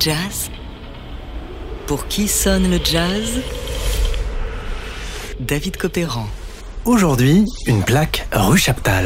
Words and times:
Jazz 0.00 0.50
Pour 1.86 2.06
qui 2.06 2.26
sonne 2.26 2.70
le 2.70 2.78
jazz? 2.82 3.42
David 5.40 5.76
Copéran. 5.76 6.26
Aujourd'hui, 6.86 7.44
une 7.66 7.82
plaque 7.82 8.26
rue 8.32 8.56
Chaptal. 8.56 9.04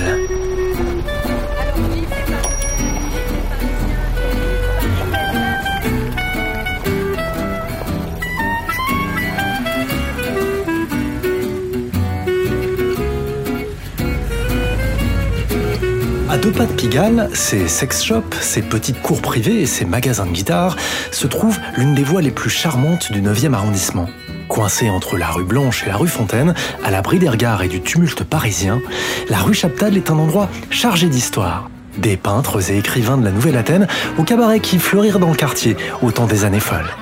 Deux 16.47 16.53
pas 16.53 16.67
de 16.67 16.73
Pigalle, 16.73 17.29
ces 17.35 17.67
sex 17.67 18.05
shops, 18.05 18.37
ces 18.41 18.63
petites 18.63 19.03
cours 19.03 19.21
privées 19.21 19.63
et 19.63 19.67
ces 19.67 19.85
magasins 19.85 20.27
de 20.27 20.31
guitare 20.31 20.77
se 21.11 21.27
trouvent 21.27 21.59
l'une 21.77 21.97
des 21.97 22.05
voies 22.05 22.23
les 22.23 22.31
plus 22.31 22.51
charmantes 22.51 23.11
du 23.11 23.21
9e 23.21 23.53
arrondissement. 23.53 24.09
Coincée 24.47 24.89
entre 24.89 25.17
la 25.17 25.27
rue 25.27 25.43
Blanche 25.43 25.83
et 25.85 25.89
la 25.89 25.97
rue 25.97 26.07
Fontaine, 26.07 26.55
à 26.85 26.93
l'abri 26.93 27.19
des 27.19 27.29
regards 27.29 27.63
et 27.63 27.69
du 27.69 27.81
tumulte 27.81 28.23
parisien, 28.23 28.81
la 29.29 29.39
rue 29.39 29.55
Chaptal 29.55 29.97
est 29.97 30.09
un 30.09 30.19
endroit 30.19 30.49
chargé 30.71 31.09
d'histoire. 31.09 31.69
Des 31.99 32.17
peintres 32.17 32.71
et 32.71 32.79
écrivains 32.79 33.19
de 33.19 33.25
la 33.25 33.33
Nouvelle 33.33 33.57
Athènes 33.57 33.89
aux 34.17 34.23
cabarets 34.23 34.61
qui 34.61 34.79
fleurirent 34.79 35.19
dans 35.19 35.31
le 35.31 35.37
quartier 35.37 35.77
au 36.01 36.13
temps 36.13 36.27
des 36.27 36.45
années 36.45 36.61
folles. 36.61 36.95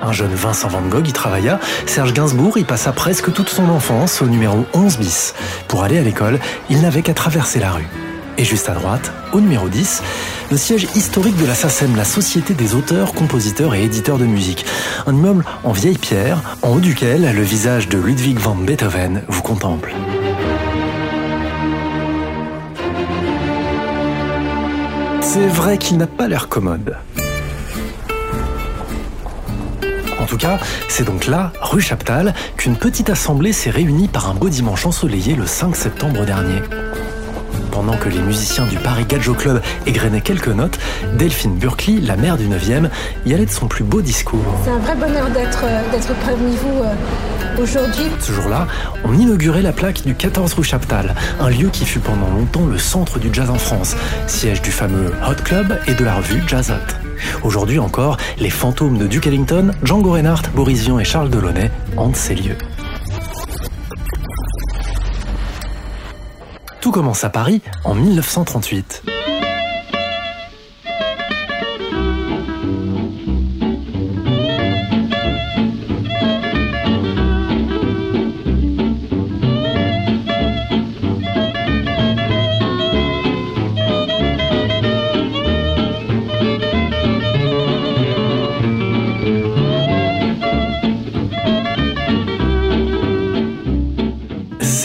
Un 0.00 0.12
jeune 0.12 0.34
Vincent 0.34 0.68
Van 0.68 0.80
Gogh 0.88 1.06
y 1.06 1.12
travailla, 1.12 1.60
Serge 1.84 2.14
Gainsbourg 2.14 2.56
y 2.56 2.64
passa 2.64 2.92
presque 2.92 3.30
toute 3.30 3.50
son 3.50 3.68
enfance 3.68 4.22
au 4.22 4.26
numéro 4.26 4.64
11 4.72 4.96
bis. 4.96 5.34
Pour 5.66 5.82
aller 5.82 5.98
à 5.98 6.02
l'école, 6.02 6.38
il 6.70 6.80
n'avait 6.80 7.02
qu'à 7.02 7.12
traverser 7.12 7.58
la 7.58 7.72
rue. 7.72 7.88
Et 8.40 8.44
juste 8.44 8.68
à 8.68 8.74
droite, 8.74 9.12
au 9.32 9.40
numéro 9.40 9.68
10, 9.68 10.00
le 10.52 10.56
siège 10.56 10.86
historique 10.94 11.36
de 11.36 11.44
la 11.44 11.56
SACEM, 11.56 11.96
la 11.96 12.04
Société 12.04 12.54
des 12.54 12.76
auteurs, 12.76 13.12
compositeurs 13.12 13.74
et 13.74 13.82
éditeurs 13.82 14.16
de 14.16 14.26
musique. 14.26 14.64
Un 15.08 15.14
immeuble 15.14 15.44
en 15.64 15.72
vieille 15.72 15.98
pierre, 15.98 16.56
en 16.62 16.76
haut 16.76 16.80
duquel 16.80 17.34
le 17.34 17.42
visage 17.42 17.88
de 17.88 17.98
Ludwig 17.98 18.38
van 18.38 18.54
Beethoven 18.54 19.24
vous 19.26 19.42
contemple. 19.42 19.92
C'est 25.20 25.48
vrai 25.48 25.76
qu'il 25.76 25.96
n'a 25.96 26.06
pas 26.06 26.28
l'air 26.28 26.48
commode. 26.48 26.96
En 30.20 30.26
tout 30.26 30.38
cas, 30.38 30.60
c'est 30.88 31.04
donc 31.04 31.26
là, 31.26 31.52
rue 31.60 31.80
Chaptal, 31.80 32.34
qu'une 32.56 32.76
petite 32.76 33.10
assemblée 33.10 33.52
s'est 33.52 33.70
réunie 33.70 34.06
par 34.06 34.30
un 34.30 34.34
beau 34.34 34.48
dimanche 34.48 34.86
ensoleillé 34.86 35.34
le 35.34 35.46
5 35.46 35.74
septembre 35.74 36.24
dernier. 36.24 36.62
Pendant 37.78 37.96
que 37.96 38.08
les 38.08 38.18
musiciens 38.18 38.66
du 38.66 38.76
Paris 38.76 39.04
Gadjo 39.08 39.34
Club 39.34 39.62
égrenaient 39.86 40.20
quelques 40.20 40.48
notes, 40.48 40.80
Delphine 41.16 41.56
Burkley, 41.58 42.00
la 42.00 42.16
mère 42.16 42.36
du 42.36 42.48
9e, 42.48 42.90
y 43.24 43.32
allait 43.32 43.46
de 43.46 43.52
son 43.52 43.68
plus 43.68 43.84
beau 43.84 44.02
discours. 44.02 44.42
C'est 44.64 44.70
un 44.72 44.78
vrai 44.78 44.96
bonheur 44.96 45.30
d'être 45.30 45.62
d'être 45.92 46.12
parmi 46.26 46.56
vous 46.56 46.82
euh, 46.82 47.62
aujourd'hui. 47.62 48.06
Ce 48.18 48.32
jour-là, 48.32 48.66
on 49.04 49.16
inaugurait 49.16 49.62
la 49.62 49.70
plaque 49.70 50.02
du 50.04 50.16
14 50.16 50.54
rue 50.54 50.64
Chaptal, 50.64 51.14
un 51.38 51.50
lieu 51.50 51.68
qui 51.68 51.84
fut 51.84 52.00
pendant 52.00 52.28
longtemps 52.30 52.66
le 52.66 52.78
centre 52.78 53.20
du 53.20 53.32
jazz 53.32 53.48
en 53.48 53.58
France, 53.58 53.94
siège 54.26 54.60
du 54.60 54.72
fameux 54.72 55.12
Hot 55.28 55.40
Club 55.44 55.78
et 55.86 55.94
de 55.94 56.04
la 56.04 56.16
revue 56.16 56.42
Jazz 56.48 56.72
Hot. 56.72 57.46
Aujourd'hui 57.46 57.78
encore, 57.78 58.16
les 58.40 58.50
fantômes 58.50 58.98
de 58.98 59.06
Duke 59.06 59.28
Ellington, 59.28 59.70
Django 59.84 60.10
Reinhardt, 60.10 60.50
Boris 60.52 60.80
Vian 60.80 60.98
et 60.98 61.04
Charles 61.04 61.30
Delaunay 61.30 61.70
hantent 61.96 62.16
ces 62.16 62.34
lieux. 62.34 62.58
Tout 66.88 66.92
commence 66.92 67.22
à 67.22 67.28
Paris 67.28 67.60
en 67.84 67.94
1938. 67.94 69.17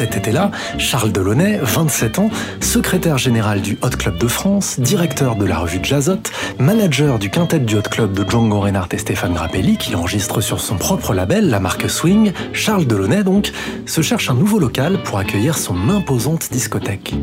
Cet 0.03 0.17
été-là, 0.17 0.51
Charles 0.79 1.13
Delaunay, 1.13 1.61
27 1.61 2.19
ans, 2.19 2.29
secrétaire 2.59 3.17
général 3.17 3.61
du 3.61 3.77
Hot 3.81 3.91
Club 3.91 4.17
de 4.17 4.27
France, 4.27 4.77
directeur 4.77 5.37
de 5.37 5.45
la 5.45 5.59
revue 5.59 5.79
Jazzot, 5.81 6.19
manager 6.59 7.19
du 7.19 7.29
quintet 7.29 7.59
du 7.59 7.77
Hot 7.77 7.83
Club 7.83 8.11
de 8.11 8.29
Django 8.29 8.59
Reinhardt 8.59 8.89
et 8.91 8.97
Stéphane 8.97 9.33
Grappelli, 9.33 9.77
qu'il 9.77 9.95
enregistre 9.95 10.41
sur 10.41 10.59
son 10.59 10.75
propre 10.75 11.13
label, 11.13 11.49
la 11.49 11.61
marque 11.61 11.89
Swing, 11.89 12.33
Charles 12.51 12.85
Delaunay 12.85 13.23
donc, 13.23 13.53
se 13.85 14.01
cherche 14.01 14.29
un 14.29 14.33
nouveau 14.33 14.59
local 14.59 15.01
pour 15.03 15.19
accueillir 15.19 15.57
son 15.57 15.89
imposante 15.89 16.51
discothèque. 16.51 17.13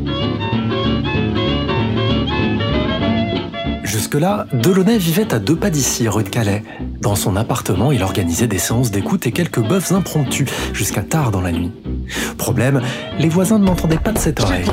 Jusque-là, 3.83 4.47
Delaunay 4.53 4.97
vivait 4.97 5.31
à 5.35 5.37
deux 5.37 5.55
pas 5.55 5.69
d'ici, 5.69 6.07
rue 6.07 6.23
de 6.23 6.29
Calais. 6.29 6.63
Dans 6.99 7.15
son 7.15 7.35
appartement, 7.35 7.91
il 7.91 8.01
organisait 8.01 8.47
des 8.47 8.57
séances 8.57 8.89
d'écoute 8.89 9.27
et 9.27 9.31
quelques 9.31 9.61
bœufs 9.61 9.91
impromptus, 9.91 10.49
jusqu'à 10.73 11.03
tard 11.03 11.29
dans 11.29 11.41
la 11.41 11.51
nuit. 11.51 11.71
Problème, 12.37 12.81
les 13.19 13.29
voisins 13.29 13.59
ne 13.59 13.65
m'entendaient 13.65 13.97
pas 13.97 14.11
de 14.11 14.17
cette 14.17 14.39
oreille. 14.39 14.65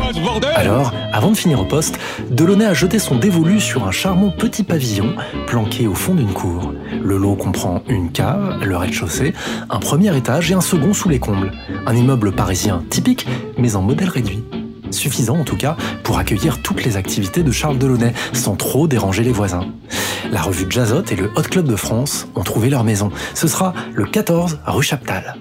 Alors, 0.57 0.93
avant 1.13 1.31
de 1.31 1.37
finir 1.37 1.61
au 1.61 1.65
poste, 1.65 1.99
Delaunay 2.31 2.65
a 2.65 2.75
jeté 2.75 2.99
son 2.99 3.17
dévolu 3.17 3.61
sur 3.61 3.87
un 3.87 3.91
charmant 3.91 4.31
petit 4.31 4.63
pavillon 4.63 5.15
planqué 5.47 5.87
au 5.87 5.95
fond 5.95 6.15
d'une 6.15 6.33
cour. 6.33 6.73
Le 7.03 7.17
lot 7.17 7.37
comprend 7.37 7.83
une 7.89 8.11
cave, 8.11 8.63
le 8.65 8.77
rez-de-chaussée, 8.77 9.35
un 9.71 9.79
premier 9.79 10.17
étage 10.17 10.51
et 10.51 10.55
un 10.55 10.61
second 10.61 10.95
sous 10.95 11.09
les 11.09 11.19
combles. 11.19 11.53
Un 11.87 11.95
immeuble 11.95 12.33
parisien 12.33 12.83
typique, 12.91 13.27
mais 13.57 13.77
en 13.77 13.83
modèle 13.83 14.09
réduit. 14.09 14.45
Suffisant 14.91 15.39
en 15.39 15.45
tout 15.45 15.57
cas 15.57 15.77
pour 16.03 16.19
accueillir 16.19 16.63
toutes 16.63 16.85
les 16.85 16.97
activités 16.97 17.43
de 17.43 17.53
Charles 17.53 17.79
Delaunay 17.79 18.15
sans 18.33 18.57
trop 18.57 18.89
déranger 18.89 19.23
les 19.23 19.33
voisins. 19.33 19.67
La 20.31 20.43
revue 20.43 20.67
Jazzot 20.69 21.05
et 21.11 21.17
le 21.17 21.31
Hot 21.37 21.43
Club 21.43 21.67
de 21.67 21.77
France 21.77 22.29
ont 22.35 22.43
trouvé 22.43 22.71
leur 22.71 22.85
maison. 22.85 23.11
Ce 23.35 23.49
sera 23.49 23.75
le 23.95 24.05
14 24.05 24.61
rue 24.67 24.83
Chaptal. 24.83 25.37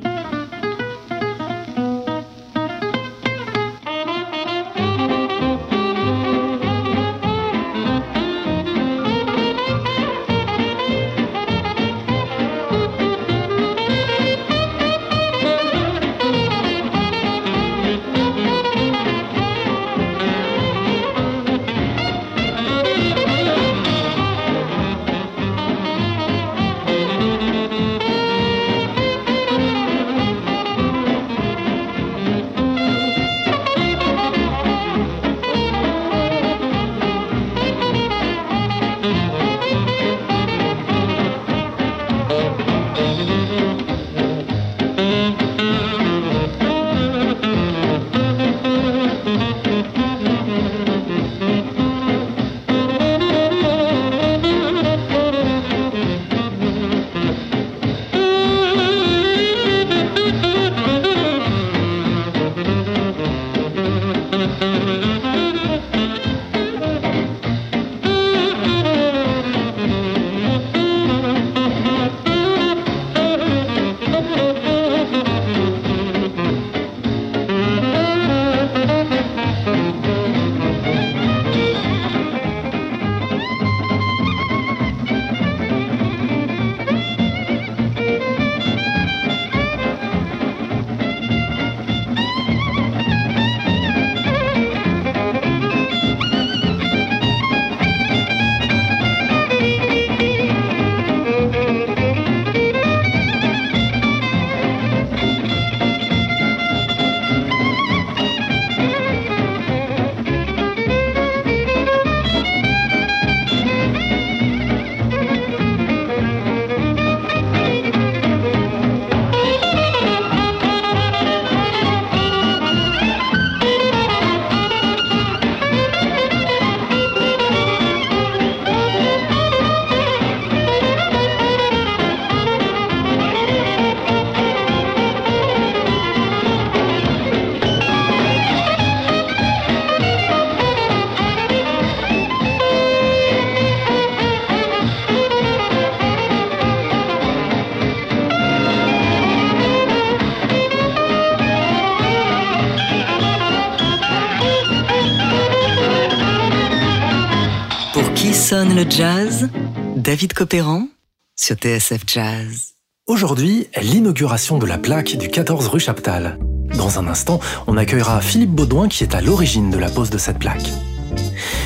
Le 158.78 158.88
jazz 158.88 159.50
David 159.96 160.34
Copéran 160.34 160.88
sur 161.36 161.56
TSF 161.56 162.02
Jazz. 162.06 162.76
Aujourd'hui, 163.08 163.66
l'inauguration 163.82 164.60
de 164.60 164.68
la 164.68 164.78
plaque 164.78 165.18
du 165.18 165.30
14 165.30 165.68
rue 165.70 165.80
Chaptal. 165.80 166.38
Dans 166.78 167.00
un 167.00 167.08
instant, 167.08 167.40
on 167.66 167.76
accueillera 167.76 168.22
Philippe 168.22 168.52
Baudouin 168.52 168.88
qui 168.88 169.04
est 169.04 169.16
à 169.16 169.22
l'origine 169.22 169.72
de 169.72 169.80
la 169.80 169.90
pose 169.90 170.12
de 170.12 170.20
cette 170.20 170.38
plaque. 170.38 170.70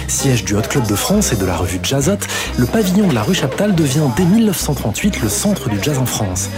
Siège 0.07 0.45
du 0.45 0.55
Hot 0.55 0.61
Club 0.61 0.87
de 0.87 0.95
France 0.95 1.33
et 1.33 1.35
de 1.35 1.45
la 1.45 1.57
revue 1.57 1.79
Jazzot, 1.83 2.25
le 2.57 2.65
pavillon 2.65 3.09
de 3.09 3.13
la 3.13 3.23
rue 3.23 3.35
Chaptal 3.35 3.75
devient 3.75 4.07
dès 4.15 4.23
1938 4.23 5.21
le 5.21 5.27
centre 5.27 5.67
du 5.67 5.83
jazz 5.83 5.97
en 5.97 6.05
France. 6.05 6.49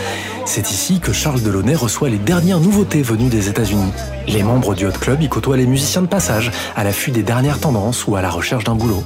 C'est 0.46 0.70
ici 0.70 1.00
que 1.00 1.14
Charles 1.14 1.42
Delaunay 1.42 1.74
reçoit 1.74 2.10
les 2.10 2.20
dernières 2.20 2.60
nouveautés 2.60 3.02
venues 3.02 3.30
des 3.30 3.50
États-Unis. 3.50 3.92
Les 4.28 4.44
membres 4.44 4.76
du 4.76 4.86
Hot 4.86 5.00
Club 5.02 5.24
y 5.24 5.30
côtoient 5.30 5.58
les 5.58 5.66
musiciens 5.66 6.04
de 6.04 6.08
passage, 6.08 6.52
à 6.76 6.84
l'affût 6.84 7.10
des 7.10 7.24
dernières 7.24 7.60
tendances 7.60 8.06
ou 8.06 8.16
à 8.16 8.22
la 8.22 8.30
recherche 8.30 8.66
d'un 8.66 8.76
boulot. 8.76 9.04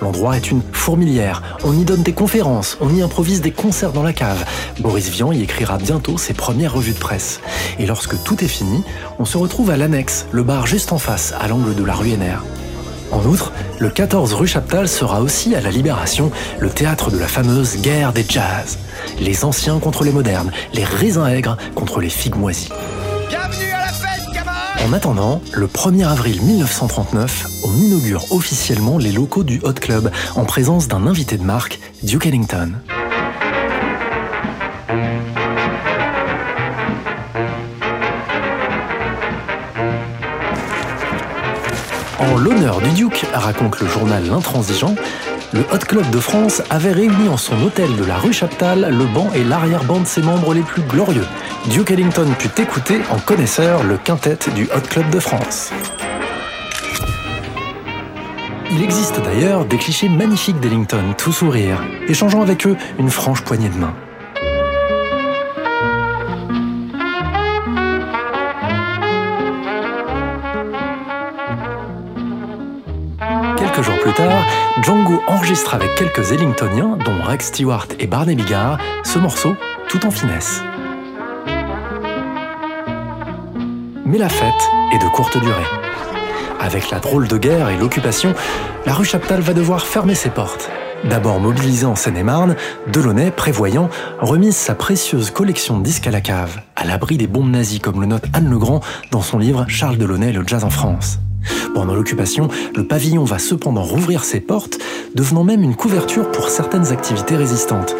L'endroit 0.00 0.36
est 0.36 0.50
une 0.50 0.62
fourmilière. 0.72 1.42
On 1.64 1.72
y 1.72 1.84
donne 1.84 2.02
des 2.02 2.12
conférences, 2.12 2.76
on 2.80 2.94
y 2.94 3.02
improvise 3.02 3.40
des 3.40 3.50
concerts 3.50 3.92
dans 3.92 4.02
la 4.02 4.12
cave. 4.12 4.44
Boris 4.80 5.08
Vian 5.08 5.32
y 5.32 5.42
écrira 5.42 5.78
bientôt 5.78 6.18
ses 6.18 6.34
premières 6.34 6.74
revues 6.74 6.92
de 6.92 6.98
presse. 6.98 7.40
Et 7.78 7.86
lorsque 7.86 8.22
tout 8.22 8.42
est 8.44 8.48
fini, 8.48 8.82
on 9.18 9.24
se 9.24 9.38
retrouve 9.38 9.70
à 9.70 9.76
l'annexe, 9.76 10.26
le 10.32 10.42
bar 10.42 10.66
juste 10.66 10.92
en 10.92 10.98
face, 10.98 11.34
à 11.40 11.48
l'angle 11.48 11.74
de 11.74 11.84
la 11.84 11.94
rue 11.94 12.10
NR. 12.10 12.42
En 13.12 13.24
outre, 13.24 13.52
le 13.78 13.90
14 13.90 14.34
rue 14.34 14.46
Chaptal 14.46 14.88
sera 14.88 15.20
aussi 15.20 15.54
à 15.54 15.60
la 15.60 15.70
Libération 15.70 16.30
le 16.60 16.70
théâtre 16.70 17.10
de 17.10 17.18
la 17.18 17.26
fameuse 17.26 17.78
guerre 17.80 18.12
des 18.12 18.24
jazz. 18.28 18.78
Les 19.18 19.44
anciens 19.44 19.80
contre 19.80 20.04
les 20.04 20.12
modernes, 20.12 20.52
les 20.74 20.84
raisins 20.84 21.26
aigres 21.26 21.56
contre 21.74 22.00
les 22.00 22.10
figues 22.10 22.36
moisies. 22.36 22.70
En 24.86 24.92
attendant, 24.94 25.42
le 25.52 25.66
1er 25.66 26.06
avril 26.06 26.40
1939, 26.42 27.46
on 27.64 27.76
inaugure 27.82 28.32
officiellement 28.32 28.98
les 28.98 29.12
locaux 29.12 29.44
du 29.44 29.60
Hot 29.62 29.74
Club 29.74 30.10
en 30.36 30.44
présence 30.44 30.88
d'un 30.88 31.06
invité 31.06 31.36
de 31.36 31.42
marque, 31.42 31.78
Duke 32.02 32.26
Ellington. 32.26 32.72
En 42.18 42.36
l'honneur 42.36 42.80
du 42.80 42.90
Duke, 42.90 43.26
raconte 43.34 43.80
le 43.80 43.86
journal 43.86 44.26
L'Intransigeant, 44.26 44.94
le 45.52 45.60
Hot 45.72 45.78
Club 45.78 46.08
de 46.10 46.20
France 46.20 46.62
avait 46.70 46.92
réuni 46.92 47.28
en 47.28 47.36
son 47.36 47.60
hôtel 47.62 47.96
de 47.96 48.04
la 48.04 48.16
rue 48.16 48.32
Chaptal 48.32 48.88
le 48.90 49.04
banc 49.06 49.30
et 49.34 49.42
l'arrière-ban 49.42 50.00
de 50.00 50.06
ses 50.06 50.22
membres 50.22 50.54
les 50.54 50.62
plus 50.62 50.82
glorieux. 50.82 51.26
Duke 51.70 51.90
Ellington 51.90 52.28
put 52.38 52.60
écouter 52.60 53.00
en 53.10 53.18
connaisseur 53.18 53.82
le 53.82 53.96
quintet 53.96 54.38
du 54.54 54.64
Hot 54.64 54.88
Club 54.88 55.10
de 55.10 55.18
France. 55.18 55.72
Il 58.70 58.82
existe 58.82 59.20
d'ailleurs 59.20 59.64
des 59.64 59.78
clichés 59.78 60.08
magnifiques 60.08 60.60
d'Ellington, 60.60 61.14
tout 61.18 61.32
sourire, 61.32 61.82
échangeant 62.06 62.42
avec 62.42 62.66
eux 62.66 62.76
une 63.00 63.10
franche 63.10 63.42
poignée 63.42 63.68
de 63.68 63.76
main. 63.76 63.94
Plus 74.00 74.12
tard, 74.14 74.46
Django 74.82 75.20
enregistre 75.26 75.74
avec 75.74 75.94
quelques 75.94 76.32
Ellingtoniens, 76.32 76.96
dont 77.04 77.22
Rex 77.22 77.48
Stewart 77.48 77.86
et 77.98 78.06
Barney 78.06 78.34
Bigard, 78.34 78.78
ce 79.04 79.18
morceau 79.18 79.54
tout 79.88 80.06
en 80.06 80.10
finesse. 80.10 80.62
Mais 84.06 84.18
la 84.18 84.28
fête 84.28 84.70
est 84.94 84.98
de 84.98 85.08
courte 85.10 85.38
durée. 85.38 85.66
Avec 86.58 86.90
la 86.90 86.98
drôle 86.98 87.28
de 87.28 87.36
guerre 87.36 87.68
et 87.68 87.76
l'occupation, 87.76 88.34
la 88.86 88.94
rue 88.94 89.04
Chaptal 89.04 89.40
va 89.40 89.52
devoir 89.52 89.82
fermer 89.82 90.14
ses 90.14 90.30
portes. 90.30 90.70
D'abord 91.04 91.38
mobilisé 91.38 91.84
en 91.84 91.94
Seine-et-Marne, 91.94 92.56
Delaunay, 92.92 93.30
prévoyant, 93.30 93.90
remise 94.20 94.56
sa 94.56 94.74
précieuse 94.74 95.30
collection 95.30 95.78
de 95.78 95.84
disques 95.84 96.06
à 96.06 96.10
la 96.10 96.20
cave, 96.20 96.60
à 96.76 96.84
l'abri 96.84 97.18
des 97.18 97.26
bombes 97.26 97.50
nazies 97.50 97.80
comme 97.80 98.00
le 98.00 98.06
note 98.06 98.24
Anne 98.32 98.50
Legrand 98.50 98.80
dans 99.10 99.22
son 99.22 99.38
livre 99.38 99.66
Charles 99.68 99.98
Delaunay 99.98 100.32
le 100.32 100.46
jazz 100.46 100.64
en 100.64 100.70
France. 100.70 101.18
Pendant 101.74 101.94
l'occupation, 101.94 102.48
le 102.74 102.86
pavillon 102.86 103.24
va 103.24 103.38
cependant 103.38 103.82
rouvrir 103.82 104.24
ses 104.24 104.40
portes, 104.40 104.78
devenant 105.14 105.44
même 105.44 105.62
une 105.62 105.76
couverture 105.76 106.30
pour 106.30 106.48
certaines 106.48 106.92
activités 106.92 107.36
résistantes. 107.36 107.94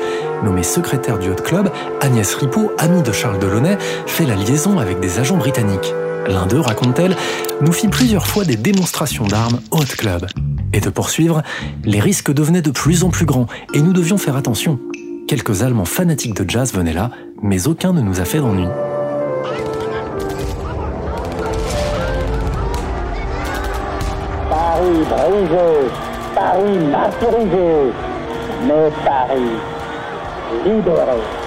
Nommée 0.44 0.62
secrétaire 0.62 1.18
du 1.18 1.30
Hot 1.30 1.42
Club, 1.44 1.70
Agnès 2.00 2.34
Ripaud, 2.34 2.72
amie 2.78 3.02
de 3.02 3.12
Charles 3.12 3.38
Delaunay, 3.38 3.78
fait 4.06 4.26
la 4.26 4.34
liaison 4.34 4.78
avec 4.78 5.00
des 5.00 5.18
agents 5.18 5.36
britanniques. 5.36 5.94
L'un 6.28 6.46
d'eux, 6.46 6.60
raconte-t-elle, 6.60 7.16
nous 7.60 7.72
fit 7.72 7.88
plusieurs 7.88 8.26
fois 8.26 8.44
des 8.44 8.56
démonstrations 8.56 9.26
d'armes 9.26 9.60
au 9.70 9.78
Hot 9.78 9.96
Club. 9.96 10.26
Et 10.72 10.80
de 10.80 10.90
poursuivre, 10.90 11.42
les 11.84 12.00
risques 12.00 12.32
devenaient 12.32 12.62
de 12.62 12.70
plus 12.70 13.04
en 13.04 13.10
plus 13.10 13.26
grands 13.26 13.46
et 13.74 13.82
nous 13.82 13.92
devions 13.92 14.18
faire 14.18 14.36
attention. 14.36 14.78
Quelques 15.26 15.62
Allemands 15.62 15.84
fanatiques 15.84 16.34
de 16.34 16.48
jazz 16.48 16.72
venaient 16.72 16.92
là, 16.92 17.10
mais 17.42 17.66
aucun 17.66 17.92
ne 17.92 18.00
nous 18.00 18.20
a 18.20 18.24
fait 18.24 18.38
d'ennui. 18.38 18.66
Brisé, 25.28 25.90
Paris 26.34 26.78
martyrisé, 26.90 27.92
mais 28.66 28.90
Paris 29.04 29.58
libéré. 30.64 31.39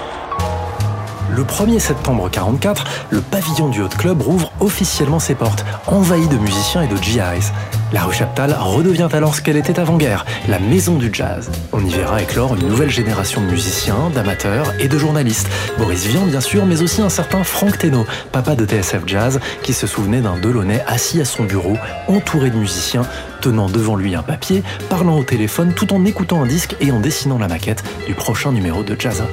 Le 1.35 1.43
1er 1.43 1.79
septembre 1.79 2.29
44, 2.29 2.85
le 3.09 3.19
pavillon 3.19 3.67
du 3.67 3.81
Hot 3.81 3.89
Club 3.89 4.21
rouvre 4.21 4.51
officiellement 4.59 5.17
ses 5.17 5.33
portes, 5.33 5.65
envahi 5.87 6.27
de 6.27 6.37
musiciens 6.37 6.83
et 6.83 6.87
de 6.87 6.95
GIs. 6.95 7.51
La 7.91 8.03
rue 8.03 8.13
Chaptal 8.13 8.55
redevient 8.59 9.07
alors 9.11 9.33
ce 9.33 9.41
qu'elle 9.41 9.57
était 9.57 9.79
avant-guerre, 9.79 10.25
la 10.47 10.59
maison 10.59 10.95
du 10.95 11.09
jazz. 11.11 11.49
On 11.71 11.83
y 11.83 11.89
verra 11.89 12.21
éclore 12.21 12.55
une 12.55 12.67
nouvelle 12.67 12.91
génération 12.91 13.41
de 13.41 13.47
musiciens, 13.47 14.11
d'amateurs 14.13 14.73
et 14.79 14.87
de 14.87 14.97
journalistes. 14.99 15.49
Boris 15.79 16.05
Vian 16.05 16.27
bien 16.27 16.41
sûr, 16.41 16.67
mais 16.67 16.83
aussi 16.83 17.01
un 17.01 17.09
certain 17.09 17.43
Franck 17.43 17.79
Teno, 17.79 18.05
papa 18.31 18.55
de 18.55 18.65
TSF 18.65 19.01
Jazz, 19.07 19.39
qui 19.63 19.73
se 19.73 19.87
souvenait 19.87 20.21
d'un 20.21 20.37
Delaunay 20.37 20.83
assis 20.85 21.19
à 21.19 21.25
son 21.25 21.45
bureau, 21.45 21.77
entouré 22.07 22.51
de 22.51 22.57
musiciens, 22.57 23.07
tenant 23.41 23.69
devant 23.69 23.95
lui 23.95 24.13
un 24.13 24.23
papier, 24.23 24.61
parlant 24.87 25.17
au 25.17 25.23
téléphone 25.23 25.73
tout 25.73 25.93
en 25.93 26.05
écoutant 26.05 26.43
un 26.43 26.47
disque 26.47 26.75
et 26.79 26.91
en 26.91 26.99
dessinant 26.99 27.39
la 27.39 27.47
maquette 27.47 27.83
du 28.05 28.13
prochain 28.13 28.51
numéro 28.51 28.83
de 28.83 28.95
Jazzot. 28.99 29.23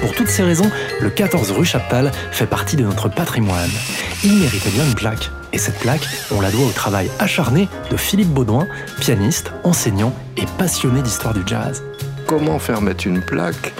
Pour 0.00 0.14
toutes 0.14 0.28
ces 0.28 0.42
raisons, 0.42 0.70
le 1.00 1.10
14 1.10 1.50
rue 1.50 1.64
Chaptal 1.64 2.12
fait 2.30 2.46
partie 2.46 2.76
de 2.76 2.84
notre 2.84 3.08
patrimoine. 3.08 3.70
Il 4.22 4.38
méritait 4.38 4.70
bien 4.70 4.84
une 4.84 4.94
plaque. 4.94 5.30
Et 5.52 5.58
cette 5.58 5.78
plaque, 5.78 6.06
on 6.30 6.40
la 6.40 6.50
doit 6.50 6.66
au 6.66 6.70
travail 6.70 7.10
acharné 7.18 7.68
de 7.90 7.96
Philippe 7.96 8.28
Baudouin, 8.28 8.68
pianiste, 9.00 9.52
enseignant 9.64 10.14
et 10.36 10.44
passionné 10.58 11.02
d'histoire 11.02 11.34
du 11.34 11.40
jazz. 11.46 11.82
Comment 12.26 12.58
faire 12.58 12.80
mettre 12.80 13.06
une 13.06 13.20
plaque? 13.20 13.72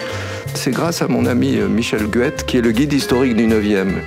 C'est 0.55 0.71
grâce 0.71 1.03
à 1.03 1.09
mon 1.09 1.27
ami 1.27 1.57
euh, 1.57 1.69
Michel 1.69 2.09
Guette, 2.09 2.47
qui 2.47 2.57
est 2.57 2.63
le 2.63 2.73
guide 2.73 2.93
historique 2.93 3.37
du 3.37 3.47
9e. 3.47 4.01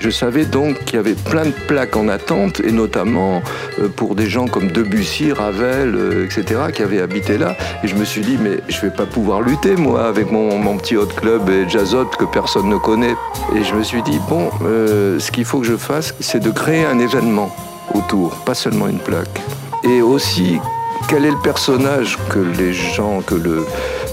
Je 0.00 0.10
savais 0.10 0.44
donc 0.44 0.84
qu'il 0.84 0.96
y 0.96 0.98
avait 1.00 1.14
plein 1.14 1.46
de 1.46 1.54
plaques 1.66 1.96
en 1.96 2.08
attente, 2.08 2.60
et 2.60 2.70
notamment 2.70 3.42
euh, 3.80 3.88
pour 3.88 4.14
des 4.14 4.28
gens 4.28 4.46
comme 4.46 4.68
Debussy, 4.70 5.32
Ravel, 5.32 5.94
euh, 5.96 6.24
etc., 6.24 6.60
qui 6.72 6.82
avaient 6.82 7.00
habité 7.00 7.36
là. 7.36 7.56
Et 7.82 7.88
je 7.88 7.96
me 7.96 8.04
suis 8.04 8.20
dit, 8.20 8.38
mais 8.40 8.60
je 8.68 8.80
vais 8.80 8.90
pas 8.90 9.06
pouvoir 9.06 9.40
lutter, 9.40 9.74
moi, 9.74 10.06
avec 10.06 10.30
mon, 10.30 10.56
mon 10.58 10.76
petit 10.76 10.96
hot 10.96 11.06
club 11.06 11.48
et 11.50 11.68
jazzot 11.68 12.06
que 12.06 12.24
personne 12.24 12.68
ne 12.68 12.76
connaît. 12.76 13.16
Et 13.56 13.64
je 13.64 13.74
me 13.74 13.82
suis 13.82 14.02
dit, 14.02 14.20
bon, 14.28 14.50
euh, 14.64 15.18
ce 15.18 15.32
qu'il 15.32 15.44
faut 15.44 15.58
que 15.58 15.66
je 15.66 15.76
fasse, 15.76 16.14
c'est 16.20 16.40
de 16.40 16.50
créer 16.50 16.84
un 16.84 17.00
événement 17.00 17.54
autour, 17.92 18.36
pas 18.44 18.54
seulement 18.54 18.86
une 18.86 19.00
plaque. 19.00 19.40
Et 19.82 20.00
aussi, 20.00 20.60
quel 21.08 21.24
est 21.24 21.30
le 21.30 21.42
personnage 21.42 22.18
que 22.28 22.38
les 22.38 22.72
gens, 22.72 23.20
que 23.22 23.34
le 23.34 23.66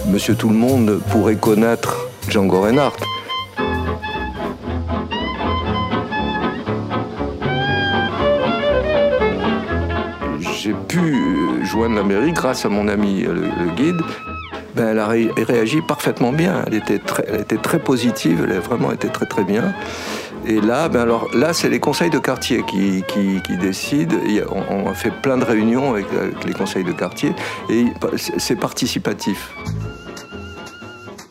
monsieur 0.08 0.34
tout 0.34 0.50
le 0.50 0.56
monde 0.56 1.00
pourrait 1.12 1.36
connaître, 1.36 2.08
Django 2.28 2.62
Reinhardt? 2.62 2.98
Pu 10.96 11.66
joindre 11.66 11.96
la 11.96 12.04
mairie 12.04 12.32
grâce 12.32 12.66
à 12.66 12.70
mon 12.70 12.88
ami 12.88 13.24
le, 13.24 13.76
guide. 13.76 14.02
Ben, 14.76 14.90
elle 14.90 15.00
a 15.00 15.08
ré- 15.08 15.32
réagi 15.38 15.82
parfaitement 15.82 16.32
bien. 16.32 16.64
Elle 16.68 16.76
était 16.76 17.00
très, 17.00 17.26
elle 17.28 17.42
était 17.42 17.58
très 17.58 17.80
positive. 17.80 18.46
Elle 18.48 18.56
a 18.56 18.60
vraiment 18.60 18.92
été 18.92 19.10
très 19.10 19.26
très 19.26 19.44
bien. 19.44 19.74
Et 20.48 20.62
là, 20.62 20.90
ben 20.90 21.02
alors 21.02 21.28
là, 21.34 21.54
c'est 21.54 21.70
les 21.70 21.80
conseils 21.80 22.12
de 22.12 22.20
quartier 22.20 22.64
qui, 22.64 23.04
qui, 23.08 23.58
décident. 23.58 24.16
On, 24.70 24.94
fait 24.94 25.12
plein 25.12 25.38
de 25.38 25.44
réunions 25.44 25.92
avec, 25.92 26.06
les 26.46 26.54
conseils 26.54 26.84
de 26.84 26.92
quartier 26.92 27.34
et 27.70 27.86
c'est 28.18 28.40
c'est 28.40 28.56
participatif. 28.56 29.54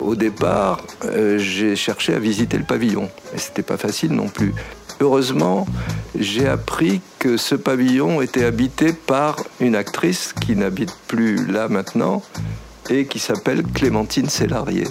Au 0.00 0.16
départ, 0.16 0.80
euh, 1.04 1.38
j'ai 1.38 1.76
cherché 1.76 2.12
à 2.14 2.18
visiter 2.18 2.58
le 2.58 2.64
pavillon. 2.64 3.08
Et 3.34 3.38
c'était 3.38 3.62
pas 3.62 3.78
facile 3.78 4.12
non 4.12 4.28
plus. 4.28 4.52
Heureusement, 5.00 5.66
j'ai 6.18 6.46
appris 6.46 7.00
que 7.18 7.36
ce 7.36 7.54
pavillon 7.54 8.22
était 8.22 8.44
habité 8.44 8.92
par 8.92 9.36
une 9.60 9.74
actrice 9.74 10.32
qui 10.32 10.56
n'habite 10.56 10.94
plus 11.08 11.46
là 11.46 11.68
maintenant 11.68 12.22
et 12.90 13.06
qui 13.06 13.18
s'appelle 13.18 13.62
Clémentine 13.62 14.28
Sélarié. 14.28 14.84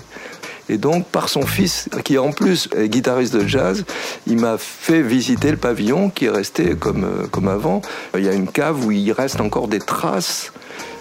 Et 0.69 0.77
donc, 0.77 1.05
par 1.07 1.29
son 1.29 1.45
fils, 1.45 1.89
qui 2.03 2.17
en 2.17 2.31
plus 2.31 2.69
est 2.75 2.87
guitariste 2.87 3.35
de 3.35 3.45
jazz, 3.45 3.83
il 4.27 4.39
m'a 4.39 4.57
fait 4.57 5.01
visiter 5.01 5.51
le 5.51 5.57
pavillon 5.57 6.09
qui 6.09 6.25
est 6.25 6.29
resté 6.29 6.75
comme, 6.75 7.03
euh, 7.03 7.27
comme 7.27 7.49
avant. 7.49 7.81
Il 8.17 8.23
y 8.23 8.29
a 8.29 8.33
une 8.33 8.47
cave 8.47 8.85
où 8.85 8.91
il 8.91 9.11
reste 9.11 9.41
encore 9.41 9.67
des 9.67 9.79
traces 9.79 10.53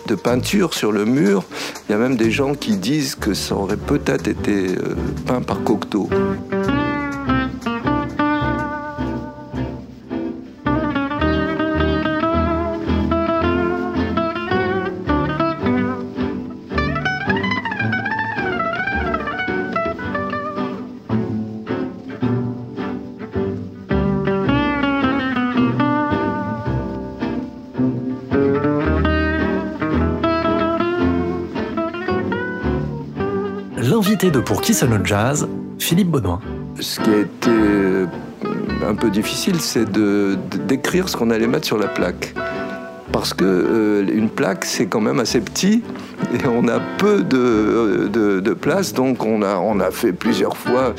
de 0.06 0.14
peinture 0.16 0.74
sur 0.74 0.90
le 0.90 1.04
mur. 1.04 1.44
Il 1.88 1.92
y 1.92 1.94
a 1.94 1.98
même 1.98 2.16
des 2.16 2.30
gens 2.30 2.54
qui 2.54 2.76
disent 2.76 3.14
que 3.14 3.34
ça 3.34 3.54
aurait 3.54 3.76
peut-être 3.76 4.26
été 4.26 4.76
euh, 4.76 4.96
peint 5.26 5.42
par 5.42 5.62
Cocteau. 5.62 6.08
L'invité 34.02 34.32
de 34.32 34.40
Pour 34.40 34.62
qui 34.62 34.74
sonne 34.74 35.00
jazz, 35.06 35.48
Philippe 35.78 36.08
Baudouin. 36.08 36.40
Ce 36.80 36.98
qui 36.98 37.08
a 37.08 37.18
été 37.18 37.50
euh, 37.50 38.06
un 38.84 38.96
peu 38.96 39.10
difficile, 39.10 39.60
c'est 39.60 39.84
de, 39.84 40.36
d'écrire 40.66 41.08
ce 41.08 41.16
qu'on 41.16 41.30
allait 41.30 41.46
mettre 41.46 41.66
sur 41.66 41.78
la 41.78 41.86
plaque. 41.86 42.34
Parce 43.12 43.32
que 43.32 43.44
euh, 43.44 44.04
une 44.12 44.28
plaque, 44.28 44.64
c'est 44.64 44.86
quand 44.86 45.00
même 45.00 45.20
assez 45.20 45.40
petit 45.40 45.84
et 46.34 46.48
on 46.48 46.66
a 46.66 46.80
peu 46.98 47.22
de, 47.22 48.08
de, 48.12 48.40
de 48.40 48.54
place, 48.54 48.92
donc 48.92 49.24
on 49.24 49.40
a, 49.40 49.54
on 49.58 49.78
a 49.78 49.92
fait 49.92 50.12
plusieurs 50.12 50.56
fois 50.56 50.96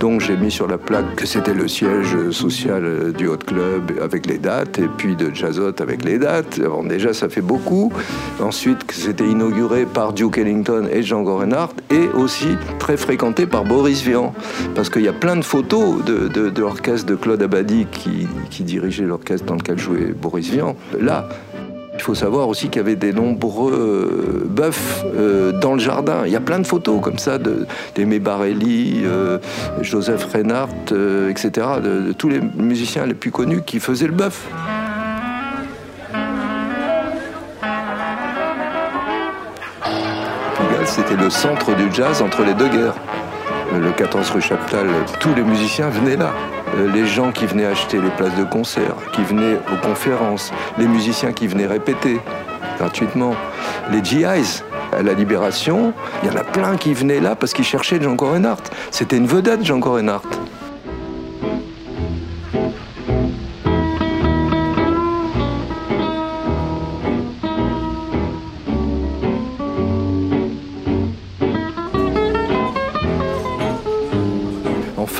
donc 0.00 0.22
j'ai 0.22 0.36
mis 0.36 0.50
sur 0.50 0.66
la 0.66 0.78
plaque 0.78 1.14
que 1.14 1.26
c'était 1.26 1.52
le 1.52 1.68
siège 1.68 2.30
social 2.30 3.12
du 3.12 3.28
Hot 3.28 3.36
Club 3.46 3.92
avec 4.02 4.26
les 4.26 4.38
dates, 4.38 4.78
et 4.78 4.88
puis 4.88 5.14
de 5.14 5.32
Jazzot 5.34 5.80
avec 5.80 6.04
les 6.04 6.18
dates. 6.18 6.58
déjà, 6.86 7.12
ça 7.12 7.28
fait 7.28 7.42
beaucoup. 7.42 7.92
Ensuite, 8.40 8.84
que 8.84 8.94
c'était 8.94 9.26
inauguré 9.26 9.84
par 9.84 10.14
Duke 10.14 10.38
Ellington 10.38 10.88
et 10.90 11.02
Django 11.02 11.36
Reinhardt, 11.36 11.74
et 11.90 12.08
aussi 12.14 12.56
très 12.78 12.96
fréquenté 12.96 13.46
par 13.46 13.64
Boris 13.64 14.02
Vian. 14.02 14.32
Parce 14.74 14.88
qu'il 14.88 15.02
y 15.02 15.08
a 15.08 15.12
plein 15.12 15.36
de 15.36 15.44
photos 15.44 16.02
de, 16.04 16.28
de, 16.28 16.60
l'orchestre 16.60 17.06
de 17.06 17.14
Claude 17.14 17.42
Abadi 17.42 17.86
qui, 17.92 18.26
qui 18.48 18.62
dirigeait 18.62 19.04
l'orchestre 19.04 19.44
dans 19.44 19.56
lequel 19.56 19.78
jouait 19.78 20.14
Boris 20.18 20.48
Vian. 20.48 20.76
Là, 20.98 21.28
il 22.00 22.02
faut 22.02 22.14
savoir 22.14 22.48
aussi 22.48 22.70
qu'il 22.70 22.76
y 22.76 22.80
avait 22.80 22.96
des 22.96 23.12
nombreux 23.12 23.74
euh, 23.74 24.46
bœufs 24.46 25.04
euh, 25.04 25.52
dans 25.52 25.74
le 25.74 25.80
jardin. 25.80 26.22
Il 26.24 26.32
y 26.32 26.36
a 26.36 26.40
plein 26.40 26.58
de 26.58 26.66
photos 26.66 26.98
comme 27.02 27.18
ça 27.18 27.36
d'Aimé 27.94 28.18
Barelli, 28.18 29.02
euh, 29.04 29.36
Joseph 29.82 30.24
Reinhardt, 30.32 30.94
etc., 31.28 31.66
de, 31.84 32.12
tous 32.12 32.30
les 32.30 32.40
musiciens 32.40 33.04
les 33.04 33.12
plus 33.12 33.30
connus 33.30 33.60
qui 33.66 33.80
faisaient 33.80 34.06
le 34.06 34.14
bœuf. 34.14 34.48
C'était 40.86 41.16
le 41.16 41.28
centre 41.28 41.76
du 41.76 41.92
jazz 41.92 42.22
entre 42.22 42.42
les 42.44 42.54
deux 42.54 42.68
guerres. 42.68 42.96
Le 43.78 43.92
14 43.92 44.30
rue 44.30 44.40
Chaptal, 44.40 44.86
tous 45.20 45.34
les 45.34 45.42
musiciens 45.42 45.90
venaient 45.90 46.16
là. 46.16 46.32
Euh, 46.76 46.92
les 46.92 47.06
gens 47.06 47.32
qui 47.32 47.46
venaient 47.46 47.66
acheter 47.66 48.00
les 48.00 48.10
places 48.10 48.36
de 48.36 48.44
concert, 48.44 48.94
qui 49.12 49.22
venaient 49.22 49.56
aux 49.72 49.86
conférences, 49.86 50.52
les 50.78 50.86
musiciens 50.86 51.32
qui 51.32 51.46
venaient 51.46 51.66
répéter 51.66 52.20
gratuitement, 52.78 53.34
les 53.90 54.02
GIs 54.02 54.62
à 54.92 55.02
la 55.02 55.12
Libération, 55.12 55.92
il 56.22 56.30
y 56.30 56.32
en 56.32 56.36
a 56.36 56.44
plein 56.44 56.76
qui 56.76 56.94
venaient 56.94 57.20
là 57.20 57.36
parce 57.36 57.52
qu'ils 57.52 57.64
cherchaient 57.64 58.00
Jean 58.00 58.16
Reinhardt. 58.16 58.62
C'était 58.90 59.16
une 59.16 59.26
vedette, 59.26 59.64
Jean 59.64 59.80
Reinhardt. 59.80 60.28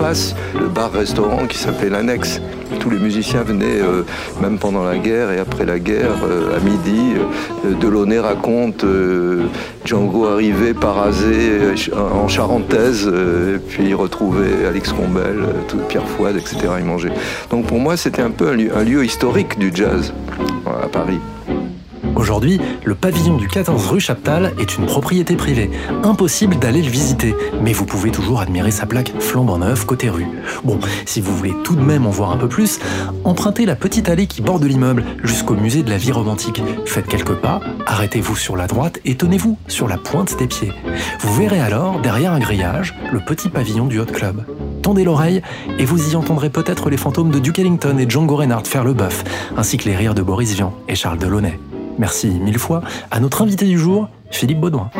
le 0.00 0.39
bar-restaurant 0.80 1.46
qui 1.46 1.58
s'appelait 1.58 1.90
l'Annexe. 1.90 2.40
Tous 2.78 2.88
les 2.88 2.98
musiciens 2.98 3.42
venaient, 3.42 3.82
euh, 3.82 4.02
même 4.40 4.58
pendant 4.58 4.82
la 4.82 4.96
guerre 4.96 5.30
et 5.30 5.38
après 5.38 5.66
la 5.66 5.78
guerre, 5.78 6.16
euh, 6.24 6.56
à 6.56 6.60
midi. 6.60 7.16
Euh, 7.66 7.74
Delaunay 7.74 8.18
raconte 8.18 8.86
Django 9.84 10.26
arrivait 10.26 10.72
parasé 10.72 11.34
en 11.94 12.28
charentaise, 12.28 13.06
et 13.06 13.58
puis 13.58 13.88
il 13.88 13.94
retrouvait 13.94 14.66
Alex 14.66 14.92
Combel, 14.92 15.36
Pierre 15.88 16.08
Fouad, 16.08 16.36
etc. 16.36 16.56
Il 16.78 16.86
mangeait. 16.86 17.12
Donc 17.50 17.66
pour 17.66 17.78
moi, 17.78 17.98
c'était 17.98 18.22
un 18.22 18.30
peu 18.30 18.48
un 18.48 18.84
lieu 18.84 19.04
historique 19.04 19.58
du 19.58 19.70
jazz 19.74 20.14
à 20.66 20.88
Paris. 20.88 21.20
Aujourd'hui, 22.16 22.60
le 22.84 22.94
pavillon 22.94 23.36
du 23.36 23.48
14 23.48 23.86
rue 23.88 24.00
Chaptal 24.00 24.52
est 24.58 24.76
une 24.76 24.86
propriété 24.86 25.36
privée. 25.36 25.70
Impossible 26.02 26.58
d'aller 26.58 26.82
le 26.82 26.88
visiter, 26.90 27.34
mais 27.62 27.72
vous 27.72 27.86
pouvez 27.86 28.10
toujours 28.10 28.40
admirer 28.40 28.70
sa 28.70 28.86
plaque 28.86 29.12
flambant 29.20 29.58
neuve 29.58 29.86
côté 29.86 30.10
rue. 30.10 30.26
Bon, 30.64 30.78
si 31.06 31.20
vous 31.20 31.34
voulez 31.34 31.54
tout 31.64 31.76
de 31.76 31.82
même 31.82 32.06
en 32.06 32.10
voir 32.10 32.32
un 32.32 32.36
peu 32.36 32.48
plus, 32.48 32.78
empruntez 33.24 33.64
la 33.64 33.76
petite 33.76 34.08
allée 34.08 34.26
qui 34.26 34.42
borde 34.42 34.64
l'immeuble 34.64 35.04
jusqu'au 35.22 35.54
musée 35.54 35.82
de 35.82 35.90
la 35.90 35.96
vie 35.96 36.12
romantique. 36.12 36.62
Faites 36.84 37.06
quelques 37.06 37.34
pas, 37.34 37.60
arrêtez-vous 37.86 38.36
sur 38.36 38.56
la 38.56 38.66
droite 38.66 39.00
et 39.04 39.16
tenez-vous 39.16 39.58
sur 39.68 39.88
la 39.88 39.96
pointe 39.96 40.38
des 40.38 40.46
pieds. 40.46 40.72
Vous 41.20 41.34
verrez 41.34 41.60
alors, 41.60 42.00
derrière 42.00 42.32
un 42.32 42.40
grillage, 42.40 42.94
le 43.12 43.20
petit 43.20 43.48
pavillon 43.48 43.86
du 43.86 43.98
Hot 44.00 44.06
Club. 44.06 44.44
Tendez 44.82 45.04
l'oreille 45.04 45.42
et 45.78 45.84
vous 45.84 46.12
y 46.12 46.16
entendrez 46.16 46.50
peut-être 46.50 46.90
les 46.90 46.96
fantômes 46.96 47.30
de 47.30 47.38
Duke 47.38 47.58
Ellington 47.58 47.98
et 47.98 48.08
Django 48.08 48.36
Reinhardt 48.36 48.66
faire 48.66 48.84
le 48.84 48.94
bœuf, 48.94 49.24
ainsi 49.56 49.76
que 49.76 49.88
les 49.88 49.96
rires 49.96 50.14
de 50.14 50.22
Boris 50.22 50.54
Vian 50.54 50.74
et 50.88 50.94
Charles 50.94 51.18
Delaunay. 51.18 51.58
Merci 51.98 52.28
mille 52.28 52.58
fois 52.58 52.82
à 53.10 53.20
notre 53.20 53.42
invité 53.42 53.66
du 53.66 53.78
jour, 53.78 54.08
Philippe 54.30 54.60
Baudouin. 54.60 54.90